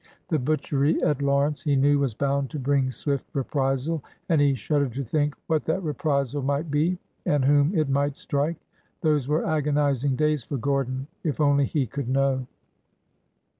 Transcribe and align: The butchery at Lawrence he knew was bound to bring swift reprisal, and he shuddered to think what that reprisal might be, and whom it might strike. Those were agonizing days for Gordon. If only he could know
The 0.29 0.39
butchery 0.39 0.99
at 1.03 1.21
Lawrence 1.21 1.61
he 1.61 1.75
knew 1.75 1.99
was 1.99 2.15
bound 2.15 2.49
to 2.49 2.59
bring 2.59 2.89
swift 2.89 3.27
reprisal, 3.33 4.03
and 4.29 4.41
he 4.41 4.55
shuddered 4.55 4.93
to 4.93 5.03
think 5.03 5.35
what 5.45 5.63
that 5.65 5.83
reprisal 5.83 6.41
might 6.41 6.71
be, 6.71 6.97
and 7.27 7.45
whom 7.45 7.77
it 7.77 7.87
might 7.87 8.17
strike. 8.17 8.57
Those 9.01 9.27
were 9.27 9.45
agonizing 9.45 10.15
days 10.15 10.43
for 10.43 10.57
Gordon. 10.57 11.05
If 11.23 11.39
only 11.39 11.65
he 11.65 11.85
could 11.85 12.09
know 12.09 12.47